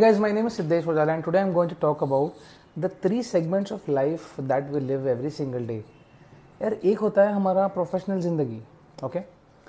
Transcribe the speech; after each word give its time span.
guys, 0.00 0.18
my 0.18 0.32
name 0.32 0.46
is 0.46 0.56
Siddesh 0.56 0.84
Ojala 0.84 1.14
and 1.14 1.22
today 1.22 1.40
I'm 1.40 1.52
going 1.52 1.68
to 1.68 1.74
talk 1.74 2.00
about 2.00 2.34
the 2.74 2.88
three 2.88 3.22
segments 3.22 3.70
of 3.70 3.86
life 3.86 4.32
that 4.38 4.70
we 4.70 4.80
live 4.80 5.06
every 5.06 5.30
single 5.30 5.66
day. 5.70 5.82
यार 6.62 6.72
एक 6.84 6.98
होता 6.98 7.22
है 7.22 7.32
हमारा 7.32 7.66
professional 7.74 8.20
ज़िंदगी 8.20 8.60
okay 9.04 9.18
okay? 9.18 9.22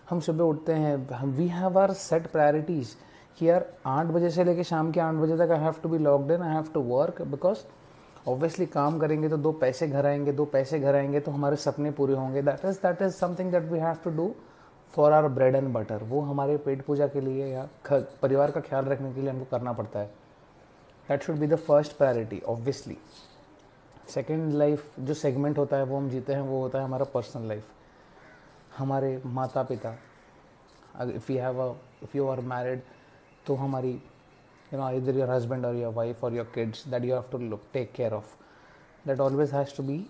हम 0.10 0.20
सुबह 0.20 0.44
उठते 0.44 0.74
हैं 0.74 0.96
we 1.38 1.48
have 1.48 1.80
our 1.80 1.94
set 2.04 2.28
priorities 2.32 2.94
कि 3.40 3.50
यार 3.50 3.66
आठ 3.88 4.06
बजे 4.18 4.30
से 4.30 4.44
लेके 4.44 4.64
शाम 4.72 4.92
के 4.92 5.00
आठ 5.00 5.16
बजे 5.16 5.38
तक 5.38 5.52
I 5.52 5.60
have 5.64 5.82
to 5.84 5.90
be 5.90 5.98
locked 5.98 6.32
in 6.32 6.42
I 6.42 6.54
have 6.54 6.70
to 6.74 6.82
work 6.92 7.22
because 7.34 7.66
obviously 8.28 8.66
काम 8.78 9.00
करेंगे 9.00 9.30
तो 9.30 9.38
दो 9.40 9.52
पैसे 9.66 9.88
घर 9.88 10.06
आएँगे 10.06 10.32
दो 10.32 10.46
पैसे 10.56 10.80
घर 10.80 10.96
आएँगे 10.96 11.20
तो 11.20 11.32
हमारे 11.32 11.56
सपने 11.66 11.92
पूरे 12.00 12.16
होंगे 12.16 12.42
that 12.42 12.66
is 12.66 12.80
that 12.86 13.02
is 13.02 13.16
something 13.16 13.52
that 13.52 13.70
we 13.72 13.80
have 13.80 13.98
to 14.04 14.16
do 14.18 14.34
for 14.94 15.14
our 15.14 15.28
bread 15.30 15.56
and 15.56 15.74
butter 15.74 16.04
वो 16.06 16.22
हमारे 16.32 16.58
पेट 16.66 16.86
पूजा 16.86 17.08
के 17.08 17.22
लिए 17.22 17.54
या 17.54 17.68
परिवार 18.22 18.52
का 18.52 18.62
ख्याल 18.62 18.86
रखने 18.86 19.14
के 19.14 19.22
लिए 19.22 19.30
हमको 19.30 19.46
करना 19.52 19.74
पड़ता 19.74 20.00
है 20.00 20.21
that 21.12 21.24
should 21.24 21.36
be 21.36 21.48
the 21.48 21.56
first 21.58 21.96
priority 21.98 22.40
obviously 22.48 22.98
second 24.10 24.54
life 24.54 25.00
जो 25.00 25.14
सेगमेंट 25.14 25.58
होता 25.58 25.78
है, 25.78 25.84
वो 25.84 25.98
हम 25.98 26.10
जीते 26.10 26.34
हैं, 26.34 26.42
वो 26.42 26.60
होता 26.62 26.80
है 26.80 26.86
हमारा 26.86 27.06
पर्सनल 27.14 27.48
लाइफ 27.48 27.64
हमारे 28.78 29.22
माता 29.26 29.64
पिता 29.64 29.92
if 31.06 31.32
you 31.32 31.40
have 31.40 31.60
a 31.62 31.74
if 32.04 32.16
you 32.18 32.28
are 32.28 32.40
married 32.52 32.82
तो 33.46 33.56
हमारी 33.56 33.92
यू 33.92 34.80
नो 34.80 34.90
इधर 34.98 35.18
योर 35.18 35.30
हस्बैंड 35.30 35.66
और 35.66 35.76
योर 35.76 35.94
वाइफ 35.94 36.24
और 36.24 36.34
your 36.34 36.52
kids 36.56 36.88
that 36.88 37.06
you 37.06 37.14
have 37.14 37.26
to 37.32 37.38
look 37.38 37.64
take 37.74 37.92
care 37.96 38.14
of 38.14 38.36
that 39.08 39.20
always 39.20 39.54
has 39.54 39.76
to 39.78 39.84
be 39.84 40.06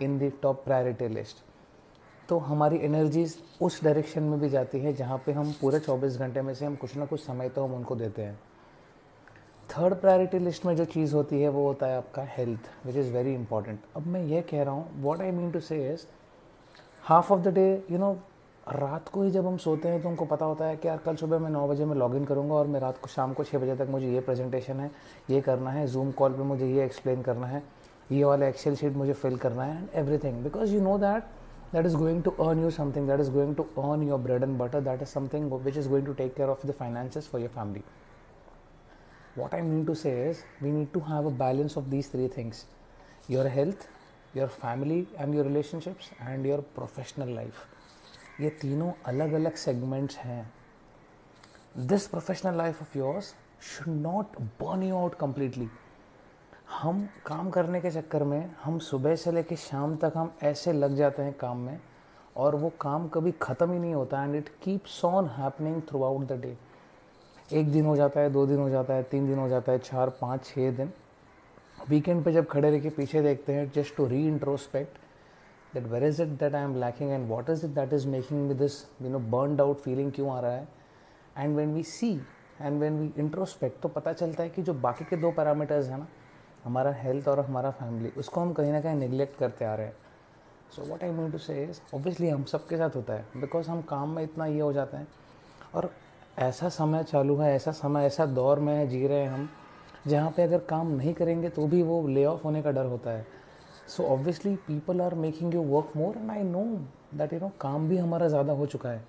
in 0.00 0.18
the 0.18 0.32
top 0.42 0.64
priority 0.64 1.08
list 1.08 1.44
तो 2.28 2.38
हमारी 2.38 2.78
energies 2.84 3.36
उस 3.62 3.82
direction 3.84 4.22
में 4.22 4.38
भी 4.40 4.48
जाती 4.48 4.80
है, 4.80 4.92
जहाँ 4.92 5.18
पे 5.26 5.32
हम 5.32 5.52
पूरे 5.60 5.80
24 5.80 6.16
घंटे 6.18 6.42
में 6.42 6.54
से 6.54 6.66
हम 6.66 6.76
कुछ 6.76 6.96
ना 6.96 7.06
कुछ 7.06 7.24
समय 7.24 7.48
तो 7.48 7.64
हम 7.64 7.74
उनको 7.74 7.96
देते 7.96 8.22
हैं। 8.22 8.38
थर्ड 9.72 9.94
प्रायोरिटी 9.94 10.38
लिस्ट 10.38 10.64
में 10.66 10.74
जो 10.76 10.84
चीज़ 10.84 11.14
होती 11.14 11.40
है, 11.42 11.48
वो 11.48 11.66
होता 11.66 11.86
है 11.86 11.96
आपका 11.96 12.22
health 12.28 12.70
which 12.86 12.96
is 12.96 13.12
very 13.12 13.34
important 13.34 13.80
अब 13.96 14.06
मैं 14.06 14.22
ये 14.24 14.40
कह 14.50 14.62
रहा 14.62 14.74
हूँ 14.74 15.02
what 15.02 15.20
I 15.20 15.30
mean 15.30 15.50
to 15.50 15.60
say 15.60 15.96
half 17.04 17.32
of 17.32 17.40
the 17.40 17.54
day 17.54 17.64
you 17.90 17.98
know 17.98 18.12
रात 18.66 19.08
को 19.08 19.22
ही 19.22 19.30
जब 19.30 19.46
हम 19.46 19.56
सोते 19.58 19.88
हैं 19.88 20.00
तो 20.02 20.08
हमको 20.08 20.24
पता 20.24 20.46
होता 20.46 20.64
है 20.64 20.76
कि 20.76 20.88
यार, 20.88 20.98
कल 21.04 21.16
सुबह 21.16 21.38
मैं 21.38 21.50
नौ 21.50 21.66
बजे 21.68 21.84
मैं 21.84 21.96
लॉगिन 21.96 22.24
करूँगा 22.24 22.54
और 22.54 22.66
मैं 22.66 22.80
रात 22.80 22.98
को 22.98 23.08
शाम 23.08 23.32
को 23.32 23.44
छः 23.44 23.58
बजे 23.58 23.74
तक 23.76 23.88
मुझे 23.90 24.12
ये 24.12 24.20
प्रेजेंटेशन 24.20 24.80
है, 24.80 24.90
ये 25.30 25.40
करना 25.40 25.70
है 25.70 25.86
जूम 25.86 26.10
कॉल 26.12 26.32
पे 26.32 26.42
मुझे 26.42 26.66
ये 26.66 26.84
एक्सप्लेन 26.84 27.22
करना 27.22 27.46
है, 27.46 27.62
ये 28.12 28.24
वाला 28.24 28.46
एक्सेल 28.46 28.76
शीट 28.76 28.96
मुझे 28.96 29.12
फिल 29.14 29.36
करना 29.36 29.64
है 29.64 29.76
and 29.76 29.88
everything 29.94 30.42
because 30.44 30.74
you 30.74 30.80
know 30.80 30.96
that 30.98 31.22
that 31.74 31.86
is 31.86 31.96
going 31.96 32.22
to 32.24 32.34
earn 32.40 32.62
you 32.62 32.70
something 32.70 33.08
that 33.08 33.20
is 33.20 33.30
going 33.32 33.54
to 33.56 33.62
earn 33.78 34.02
your 34.02 34.18
bread 34.20 34.42
and 34.42 34.58
butter 34.58 34.84
that 34.84 35.02
is 35.02 35.08
something 35.08 35.52
which 35.54 35.76
is 35.76 35.88
going 35.88 36.06
to 36.06 36.12
take 36.12 36.34
care 36.34 36.48
of 36.48 36.66
the 36.66 36.74
finances 36.82 37.30
for 37.30 37.40
your 37.40 37.52
family. 37.56 37.84
What 39.36 39.54
i 39.54 39.60
mean 39.62 39.84
to 39.86 39.94
say 39.94 40.12
is, 40.28 40.44
we 40.60 40.70
need 40.70 40.92
to 40.94 41.00
have 41.00 41.26
a 41.26 41.30
balance 41.30 41.76
of 41.76 41.90
these 41.90 42.08
three 42.08 42.28
things. 42.28 42.64
Your 43.28 43.48
health, 43.48 43.86
your 44.34 44.48
family 44.48 45.06
and 45.18 45.34
your 45.34 45.44
relationships 45.44 46.10
and 46.20 46.46
your 46.46 46.62
professional 46.78 47.30
life. 47.36 47.60
ये 48.40 48.50
तीनों 48.60 48.90
अलग 49.06 49.32
अलग 49.32 49.54
segments 49.62 50.16
हैं। 50.16 50.52
This 51.86 52.06
professional 52.06 52.56
life 52.58 52.80
of 52.82 52.98
yours 52.98 53.34
should 53.68 53.88
not 53.88 54.40
burn 54.62 54.82
you 54.82 54.96
out 54.96 55.14
completely 55.20 55.68
हम 56.80 57.06
काम 57.26 57.50
करने 57.50 57.80
के 57.80 57.90
चक्कर 57.90 58.24
में, 58.24 58.50
हम 58.64 58.78
सुबह 58.78 59.14
से 59.16 59.32
लेकर 59.32 59.56
शाम 59.56 59.96
तक 60.04 60.12
हम 60.16 60.32
ऐसे 60.42 60.72
लग 60.72 60.96
जाते 60.96 61.22
हैं 61.22 61.32
काम 61.40 61.58
में 61.66 61.78
और 62.36 62.54
वो 62.56 62.72
काम 62.80 63.08
कभी 63.14 63.32
ख़त्म 63.42 63.72
ही 63.72 63.78
नहीं 63.78 63.94
होता 63.94 64.22
and 64.24 64.34
it 64.36 64.48
keeps 64.62 65.04
on 65.04 65.28
happening 65.38 65.80
throughout 66.04 66.26
the 66.28 66.40
day 66.42 66.56
एक 67.52 67.70
दिन 67.72 67.86
हो 67.86 67.96
जाता 67.96 68.20
है, 68.20 68.30
दो 68.30 68.46
दिन 68.46 68.58
हो 68.58 68.68
जाता 68.70 68.94
है, 68.94 69.02
तीन 69.02 69.26
दिन 69.26 69.38
हो 69.38 69.48
जाता 69.48 69.72
है, 69.72 69.78
चार, 69.78 70.10
पाँच 70.20 70.44
छः 70.44 70.70
दिन। 70.76 70.92
वीकेंड 71.88 72.24
पे 72.24 72.32
जब 72.32 72.46
खड़े 72.46 72.70
रह 72.70 72.80
के 72.80 72.90
पीछे 72.90 73.22
देखते 73.22 73.52
हैं 73.52 73.70
just 73.74 73.96
to 73.96 74.06
reintrospect 74.28 74.98
that 75.74 75.86
where 75.86 76.04
is 76.04 76.22
it 76.22 76.28
that 76.28 76.54
I 76.54 76.62
am 76.62 76.74
lacking 76.80 77.10
and 77.10 77.28
what 77.28 77.50
is 77.50 77.64
it 77.66 77.70
that 77.70 77.92
is 77.92 78.06
making 78.08 78.48
with 78.48 78.56
this 78.56 78.80
you 79.02 79.10
know 79.10 79.18
burned 79.18 79.60
out 79.60 79.80
feeling 79.80 80.12
क्यों 80.12 80.30
आ 80.32 80.40
रहा 80.40 80.52
है? 80.52 80.68
And 81.38 81.56
when 81.56 81.74
we 81.74 81.82
see 81.82 82.12
and 82.60 82.80
when 82.80 82.98
we 82.98 83.10
introspect 83.18 83.80
तो 83.82 83.88
पता 83.88 84.12
चलता 84.12 84.42
है 84.42 84.50
कि 84.50 84.62
जो 84.62 84.74
बाकी 84.74 85.04
के 85.04 85.16
दो 85.16 85.30
पैरामीटर्स 85.30 85.88
हैं 85.88 85.98
ना, 85.98 86.06
हमारा 86.64 86.92
हेल्थ 86.92 87.28
और 87.28 87.40
हमारा 87.40 87.70
फैमिली 87.70 88.12
उसको 88.18 88.40
हम 88.40 88.52
कहीं 88.52 88.72
ना 88.72 88.80
कहीं 88.80 88.96
निगलेक्ट 88.96 89.38
करते 89.38 89.64
आ 89.64 89.74
रहे 89.74 89.86
हैं। 89.86 89.96
So 90.76 90.82
what 90.82 91.02
I 91.04 91.10
mean 91.10 91.30
to 91.30 91.38
say 91.38 91.70
obviously 91.94 92.28
हम 92.28 92.44
सबके 92.44 92.76
साथ 92.76 92.96
होता 92.96 93.14
है 93.14 93.24
बिकॉज़ 93.36 93.68
हम 93.70 93.82
काम 93.82 94.14
में 94.16 94.22
इतना 94.22 94.46
ये 94.46 94.60
हो 94.60 94.72
जाते 94.72 94.96
हैं। 94.96 95.08
और 95.74 95.90
ऐसा 96.36 96.68
समय 96.68 97.02
चालू 97.04 97.36
है, 97.36 97.54
ऐसा 97.54 97.72
समय, 97.72 98.04
ऐसा 98.04 98.26
दौर 98.26 98.58
में 98.58 98.88
जी 98.88 99.06
रहे 99.06 99.18
हैं 99.18 99.30
हम, 99.30 99.48
जहाँ 100.06 100.30
पे 100.36 100.42
अगर 100.42 100.58
काम 100.68 100.90
नहीं 100.90 101.14
करेंगे 101.14 101.48
तो 101.48 101.66
भी 101.66 101.82
वो 101.82 102.06
ले 102.08 102.24
ऑफ़ 102.24 102.42
होने 102.42 102.62
का 102.62 102.70
डर 102.70 102.86
होता 102.86 103.10
है। 103.10 103.26
So 103.88 104.04
obviously 104.04 104.54
people 104.58 105.00
are 105.00 105.14
making 105.14 105.54
you 105.54 105.62
work 105.64 105.92
more 105.96 106.16
and 106.16 106.30
I 106.30 106.42
know 106.42 106.64
that 107.14 107.32
you 107.32 107.38
know 107.40 107.50
काम 107.60 107.88
भी 107.88 107.96
हमारा 107.98 108.28
ज़्यादा 108.28 108.52
हो 108.52 108.66
चुका 108.66 108.90
है। 108.90 109.04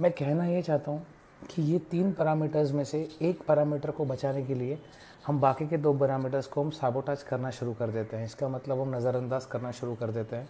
मैं 0.00 0.10
कहना 0.12 0.46
ये 0.46 0.62
चाहता 0.62 0.90
हूँ 0.90 1.06
कि 1.50 1.62
ये 1.62 1.78
तीन 1.90 2.12
पैरामीटर्स 2.12 2.72
में 2.72 2.84
से 2.84 3.08
एक 3.22 3.42
पैरामीटर 3.46 3.90
को 3.90 4.04
बचाने 4.04 4.42
के 4.42 4.54
लिए 4.54 4.78
हम 5.26 5.40
बाकी 5.40 5.66
के 5.68 5.76
दो 5.76 5.92
पैरामीटर्स 5.94 6.46
को 6.46 6.62
हम 6.62 6.70
साबोटाज 6.70 7.22
करना 7.22 7.50
शुरू 7.50 7.72
कर 7.72 7.90
देते 7.90 8.16
हैं। 8.16 8.24
इसका 8.24 8.48
मतलब 8.48 8.80
हम 8.80 8.94
नज़रअंदाज 8.94 9.46
करना 9.46 9.70
शुरू 9.72 9.94
कर 9.94 10.10
देते 10.10 10.36
हैं। 10.36 10.48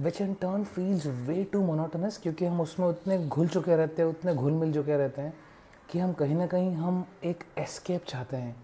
Which 0.00 0.20
in 0.20 0.32
turn 0.34 0.64
feels 0.64 1.06
way 1.06 1.42
too 1.52 1.60
monotonous 1.62 2.18
क्योंकि 2.18 2.44
हम 2.44 2.60
उसमें 2.60 2.86
उतने 2.86 3.18
घुल 3.18 3.48
चुके 3.48 3.76
रहते 3.76 4.02
हैं, 4.02 4.08
उतने 4.08 4.34
घुल 4.34 4.52
मिल 4.52 4.72
चुके 4.74 4.96
रहते 4.96 5.22
हैं 5.22 5.32
कि 5.90 5.98
हम 5.98 6.12
कहीं 6.12 6.34
ना 6.36 6.46
कहीं 6.46 6.72
हम 6.74 7.04
एक 7.24 7.44
एस्केप 7.58 8.04
चाहते 8.08 8.36
हैं 8.36 8.54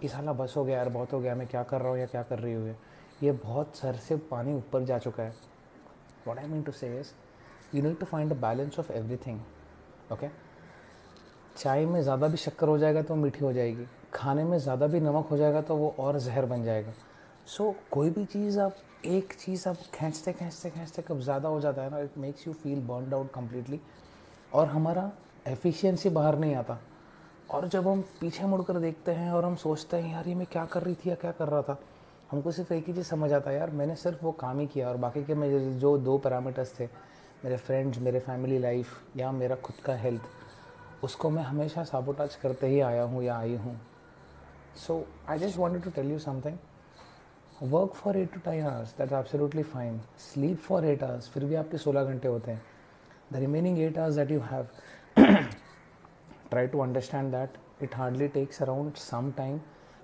कि 0.00 0.08
साला 0.08 0.32
बस 0.32 0.54
हो 0.56 0.64
गया 0.64 0.76
यार, 0.76 0.88
बहुत 0.88 1.12
हो 1.12 1.20
गया, 1.20 1.34
मैं 1.34 1.46
क्या 1.46 1.62
कर 1.62 1.80
रहा 1.80 1.90
हूँ 1.90 1.98
या 1.98 2.06
क्या 2.06 2.22
कर 2.22 2.38
रही 2.38 2.54
हूँ 2.54 2.74
ये। 3.22 3.32
बहुत 3.34 3.76
सर 3.76 3.96
से 3.98 4.16
पानी 4.30 4.54
ऊपर 4.54 4.84
जा 4.84 4.98
चुका 4.98 5.22
है। 5.22 5.34
What 6.26 6.38
I 6.38 6.46
mean 6.46 6.62
to 6.62 6.72
say 6.72 6.88
you 7.74 7.82
need 7.82 7.98
to 7.98 8.06
find 8.06 8.32
a 8.32 8.36
balance 8.40 8.78
of 8.78 8.92
everything 9.26 9.40
okay 10.12 10.28
चाय 11.56 11.84
में 11.86 12.00
ज़्यादा 12.02 12.28
भी 12.28 12.36
शक्कर 12.38 12.68
हो 12.68 12.76
जाएगा 12.78 13.02
तो 13.02 13.14
मीठी 13.14 13.44
हो 13.44 13.52
जाएगी। 13.52 13.86
खाने 14.14 14.44
में 14.44 14.58
ज़्यादा 14.58 14.86
भी 14.86 15.00
नमक 15.00 15.26
हो 15.26 15.36
जाएगा 15.36 15.60
तो 15.62 15.76
वो 15.76 15.94
और 15.98 16.18
जहर 16.18 16.46
बन 16.46 16.64
जाएगा। 16.64 16.92
सो 17.46 17.64
so, 17.64 17.74
कोई 17.90 18.10
भी 18.10 18.24
चीज़ 18.24 18.58
आप 18.60 18.76
एक 19.04 19.32
चीज़ 19.32 19.68
आप 19.68 19.76
खींचते 19.94 20.32
खींचते 20.32 20.70
खींचते 20.70 21.02
कब 21.02 21.20
ज़्यादा 21.20 21.48
हो 21.48 21.60
जाता 21.60 21.82
है 21.82 21.90
ना 21.90 21.98
it 21.98 22.18
makes 22.18 22.46
you 22.46 22.52
feel 22.52 22.80
burn 22.80 23.14
out 23.14 23.32
completely 23.32 23.80
और 24.52 24.66
हमारा 24.66 25.10
एफिशिएंसी 25.46 26.08
बाहर 26.08 26.38
नहीं 26.38 26.54
आता। 26.54 26.78
और 27.50 27.68
जब 27.68 27.88
हम 27.88 28.00
पीछे 28.20 28.44
मुड़कर 28.44 28.78
देखते 28.78 29.12
हैं 29.12 29.30
और 29.32 29.44
हम 29.44 29.56
सोचते 29.56 29.96
हैं 29.96 30.12
यार 30.12 30.28
ये 30.28 30.34
मैं 30.34 30.46
क्या 30.52 30.64
कर 30.64 30.82
रही 30.82 30.94
थी 30.94 31.10
या 31.10 31.14
क्या 31.14 31.32
कर 31.32 31.48
रहा 31.48 31.62
था? 31.62 31.78
हमको 32.30 32.52
सिर्फ़ 32.52 32.72
एक 32.74 32.86
ही 32.86 32.94
चीज़ 32.94 33.06
समझ 33.06 33.32
आता 33.32 33.50
है 33.50 33.56
यार 33.56 33.70
मैंने 33.70 33.96
सिर्फ़ 33.96 34.24
वो 34.24 34.32
काम 34.32 34.60
ही 34.60 34.66
किया 34.66 34.88
और 34.88 34.96
बाकी 34.96 35.24
के 35.24 35.34
मेरे 35.34 35.60
जो 35.74 35.96
दो 35.98 36.18
पैरामीटर्स 36.18 36.78
थे 36.80 36.88
मेरे 37.44 37.56
फ्रेंड्स 37.56 37.98
मेरे 37.98 38.20
फैमिली 38.20 38.58
लाइफ 38.58 39.16
या 39.16 39.32
मेरा 39.32 39.56
खुद 39.56 39.84
का 39.84 39.94
हेल्थ 39.94 41.04
उसको 41.04 41.30
मैं 41.30 41.42
हमेशा 41.42 41.84
साबोटाज 41.84 42.34
करते 42.36 42.66
ही 42.66 42.80
आया 42.80 43.02
हूँ 43.02 43.22
या 43.22 43.36
आई 43.36 43.56
हूँ. 43.56 43.80
So 44.86 45.04
I 45.28 45.38
just 45.38 45.58
wanted 45.58 45.82
to 45.82 45.90
tell 45.90 46.10
you 46.12 46.18
something 46.18 46.58
work 47.62 47.92
for 47.94 48.16
eight 48.16 48.32
to 48.34 48.40
ten 48.44 48.64
hours 48.66 48.96
that 48.98 49.12
absolutely 49.12 49.62
fine 49.62 50.00
sleep 50.20 50.58
for 50.58 50.84
eight 50.84 51.02
hours 51.02 51.28
फिर 51.30 51.44
भी 51.44 51.54
आपके 51.54 51.78
सोलह 51.78 52.04
घंटे 52.04 52.28
होते 52.28 52.50
हैं। 52.50 52.62
The 53.32 53.36
remaining 53.36 53.78
eight 53.78 53.98
hours 53.98 54.14
that 54.14 54.30
you 54.30 54.40
have 54.40 54.68
try 56.50 56.66
to 56.66 56.80
understand 56.80 57.30
that 57.32 57.58
it 57.82 57.96
hardly 57.96 58.28
takes 58.28 58.62
around 58.62 58.94
some 58.96 59.30
time 59.36 59.60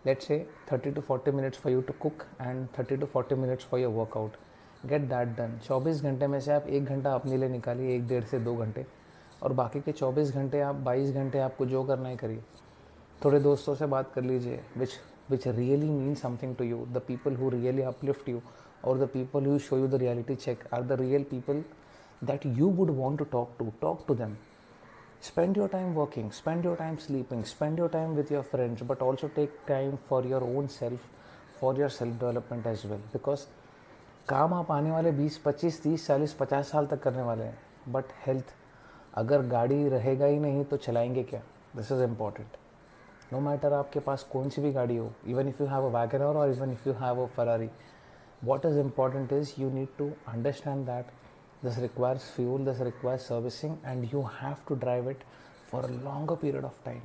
let 0.07 0.23
say 0.23 0.39
thirty 0.73 0.91
to 0.91 1.01
forty 1.01 1.31
minutes 1.31 1.59
for 1.59 1.73
you 1.73 1.81
to 1.81 1.95
cook 2.01 2.23
and 2.41 2.67
thirty 2.79 2.97
to 2.97 3.07
forty 3.07 3.35
minutes 3.35 3.65
for 3.65 3.81
your 3.81 3.93
workout 3.95 4.37
get 4.87 5.09
that 5.09 5.37
done 5.37 5.59
चौबीस 5.67 6.03
घंटे 6.03 6.27
में 6.27 6.41
से 6.41 6.53
आप 6.53 6.67
एक 6.69 6.85
घंटा 6.85 7.15
अपने 7.15 7.37
लिए 7.37 7.49
निकालिए, 7.49 7.97
एक 7.97 8.07
डेढ़ 8.09 8.25
से 8.25 8.39
दो 8.41 8.55
घंटे। 8.57 8.87
और 9.43 9.53
बाकी 9.53 9.81
के 9.81 9.93
24 9.93 10.31
घंटे 10.35 10.61
आप 10.61 10.85
22 10.85 11.13
घंटे 11.13 11.39
आपको 11.39 11.67
जो 11.67 11.83
करना 11.85 12.09
है 12.09 12.17
करिए। 12.17 12.43
थोड़े 13.25 13.41
दोस्तों 13.41 13.75
से 13.75 13.87
बात 13.87 14.11
कर 14.15 14.23
लीजिए 14.23 14.61
विच 14.77 14.99
which 15.32 15.48
really 15.48 15.90
mean 15.90 16.16
something 16.16 16.56
to 16.56 16.64
you 16.64 16.86
the 16.94 17.02
people 17.08 17.36
who 17.36 17.50
really 17.50 17.82
uplift 17.92 18.30
you 18.30 18.42
और 18.86 18.98
the 19.00 19.10
people 19.14 19.46
who 19.46 19.58
show 19.68 19.78
you 19.78 19.88
the 19.88 20.02
reality 20.02 20.36
check 20.36 20.64
are 20.74 20.84
the 20.84 21.00
real 21.02 21.24
people 21.32 21.64
that 22.24 22.46
you 22.58 22.70
would 22.80 22.90
want 22.98 23.20
to 23.20 23.26
talk 23.32 23.56
to 23.60 23.72
talk 23.82 24.04
to 24.08 24.16
them 24.16 24.36
spend 25.26 25.56
your 25.56 25.68
time 25.70 25.92
working 25.96 26.32
spend 26.32 26.66
your 26.66 26.76
time 26.76 26.96
sleeping 27.00 27.44
spend 27.46 27.78
your 27.78 27.88
time 27.90 28.16
with 28.16 28.32
your 28.32 28.42
friends 28.46 28.82
but 28.82 29.02
also 29.02 29.30
take 29.30 29.54
time 29.68 29.94
for 30.08 30.18
your 30.32 30.42
own 30.46 30.68
self 30.70 31.06
for 31.60 31.70
your 31.76 31.88
self 31.90 32.18
development 32.20 32.68
as 32.72 32.84
well 32.86 33.06
because 33.14 33.46
काम 34.30 34.54
आप 34.54 34.72
आने 34.72 34.92
वाले 34.92 35.12
20 35.14 35.38
25 35.46 35.80
30 35.82 36.04
40 36.08 36.34
50 36.42 36.64
साल 36.64 36.86
तक 36.88 37.02
करने 37.04 37.22
वाले 37.22 37.44
हैं 37.44 37.94
but 37.94 38.12
health 38.26 38.54
अगर 39.18 39.42
गाड़ी 39.48 39.88
रहेगा 39.90 40.26
ही 40.26 40.40
नहीं 40.40 40.64
तो 40.66 40.78
चलाएंगे 40.78 41.24
क्या 41.24 41.42
this 41.76 41.92
is 41.92 42.04
important 42.04 42.58
no 43.33 43.41
matter 43.41 43.73
आपके 43.73 44.01
पास 44.01 44.23
कौन 44.33 44.49
सी 44.51 44.63
भी 44.63 44.73
गाड़ी 44.73 44.97
हो 44.97 45.13
even 45.29 45.49
if 45.49 45.63
you 45.63 45.69
have 45.69 45.87
a 45.87 46.01
Wagon R 46.01 46.37
और 46.37 46.51
even 46.51 46.73
if 46.73 46.89
you 46.89 46.95
have 47.01 47.23
a 47.23 47.27
Ferrari 47.37 47.69
what 48.43 48.65
is 48.65 48.77
important 48.77 49.33
is 49.33 49.59
you 49.59 49.69
need 49.69 49.89
to 49.99 50.15
understand 50.29 50.87
that 50.87 51.07
this 51.63 51.79
requires 51.79 52.23
fuel, 52.25 52.59
this 52.59 52.79
requires 52.79 53.23
servicing, 53.23 53.77
and 53.85 54.13
you 54.13 54.23
have 54.23 54.65
to 54.67 54.77
drive 54.77 55.09
it 55.09 55.23
for 55.67 55.81
a 55.81 55.89
longer 55.89 56.37
period 56.37 56.65
of 56.65 56.85
time. 56.85 57.03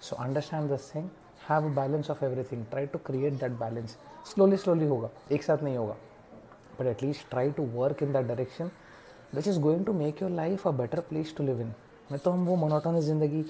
So, 0.00 0.16
understand 0.18 0.70
this 0.70 0.92
thing 0.92 1.08
have 1.48 1.64
a 1.64 1.68
balance 1.74 2.10
of 2.10 2.24
everything 2.24 2.64
try 2.70 2.86
to 2.86 2.98
create 3.06 3.32
that 3.40 3.52
balance 3.58 3.96
slowly 4.32 4.56
slowly 4.56 4.86
होगा, 4.86 5.08
एक 5.32 5.42
साथ 5.42 5.62
नहीं 5.62 5.76
होगा 5.76 5.94
but 6.80 6.86
at least 6.86 7.28
try 7.30 7.50
to 7.50 7.62
work 7.74 8.02
in 8.02 8.12
that 8.12 8.26
direction 8.26 8.70
which 9.34 9.48
is 9.48 9.60
going 9.60 9.84
to 9.86 9.92
make 9.92 10.22
your 10.22 10.30
life 10.30 10.66
a 10.68 10.70
better 10.80 11.00
place 11.08 11.34
to 11.36 11.44
live 11.44 11.60
in 11.60 11.72
मैं 12.10 12.18
तो 12.24 12.30
हम 12.30 12.44
वो 12.46 12.56
monotonous 12.56 13.04
ज़िंदगी 13.04 13.44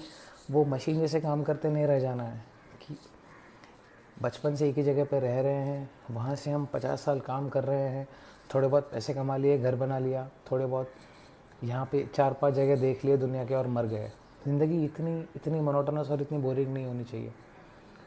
वो 0.51 0.63
मशीन 0.65 0.99
जैसे 0.99 1.19
काम 1.21 1.43
करते 1.43 1.69
नहीं 1.69 1.85
रह 1.87 1.99
जाना 1.99 2.23
है 2.23 2.41
कि 2.81 2.95
बचपन 4.21 4.55
से 4.55 4.69
एक 4.69 4.77
ही 4.77 4.83
जगह 4.83 5.03
पर 5.05 5.21
रह 5.21 5.39
रहे 5.41 5.53
हैं, 5.53 5.89
वहाँ 6.11 6.35
से 6.35 6.51
हम 6.51 6.65
पचास 6.73 7.01
साल 7.05 7.19
काम 7.19 7.49
कर 7.49 7.63
रहे 7.63 7.87
हैं, 7.89 8.07
थोड़े 8.53 8.67
बहुत 8.67 8.89
पैसे 8.91 9.13
कमा 9.13 9.37
लिए, 9.37 9.57
घर 9.57 9.75
बना 9.75 9.99
लिया, 9.99 10.27
थोड़े 10.51 10.65
बहुत 10.65 10.91
यहाँ 11.63 11.85
पे 11.91 12.05
चार 12.15 12.33
पाँच 12.41 12.53
जगह 12.53 12.75
देख 12.81 13.05
लिए 13.05 13.17
दुनिया 13.17 13.45
के 13.45 13.55
और 13.55 13.67
मर 13.67 13.85
गए। 13.85 14.11
ज़िंदगी 14.45 14.83
इतनी 14.85 15.19
इतनी 15.35 15.59
मोनोटोनस 15.59 16.09
और 16.11 16.21
इतनी 16.21 16.37
बोरिंग 16.37 16.73
नहीं 16.73 16.85
होनी 16.85 17.03
चाहिए। 17.03 17.31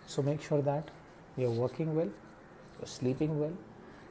So 0.08 0.22
make 0.22 0.40
sure 0.42 0.62
that 0.62 0.90
you 1.38 1.50
are 1.50 1.58
working 1.58 1.96
well 1.96 2.10
sleeping 2.88 3.40
well 3.40 3.56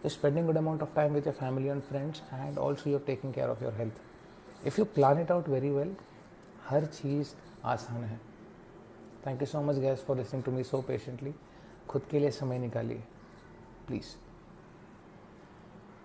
you 0.04 0.10
spending 0.10 0.45
good 0.45 0.57
amount 0.57 0.81
of 0.81 0.95
time 0.95 1.13
with 1.13 1.27
your 1.27 1.36
family 1.36 1.68
and 1.68 1.81
friends 1.81 2.22
and 2.34 2.57
also 2.57 2.89
you 2.89 2.98
are 2.98 3.04
taking 3.06 3.34
care 3.34 3.50
of 3.50 3.63
your 3.63 3.74
health 3.74 4.68
if 4.68 4.80
you 4.80 4.86
plan 4.95 5.22
it 5.22 5.31
out 5.31 5.50
very 5.50 5.69
well 5.69 5.95
हर 6.69 6.86
चीज़ 6.86 7.34
आसान 7.66 8.04
है। 8.04 8.19
Thank 9.25 9.42
you 9.42 9.46
so 9.46 9.62
much 9.62 9.75
guys 9.75 10.04
for 10.04 10.18
listening 10.18 10.44
to 10.44 10.52
me 10.52 10.63
so 10.63 10.81
patiently 10.81 11.34
खुद 11.90 12.02
के 12.12 12.19
लिए 12.19 12.31
समय 12.31 12.60
निकालिए। 12.60 13.04
Please 13.88 14.16